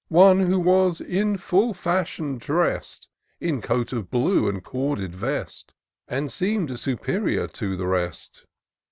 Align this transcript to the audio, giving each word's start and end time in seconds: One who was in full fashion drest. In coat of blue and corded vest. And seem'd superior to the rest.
One 0.09 0.39
who 0.47 0.59
was 0.59 0.99
in 0.99 1.37
full 1.37 1.75
fashion 1.75 2.39
drest. 2.39 3.07
In 3.39 3.61
coat 3.61 3.93
of 3.93 4.09
blue 4.09 4.49
and 4.49 4.63
corded 4.63 5.13
vest. 5.13 5.75
And 6.07 6.31
seem'd 6.31 6.79
superior 6.79 7.45
to 7.49 7.77
the 7.77 7.85
rest. 7.85 8.47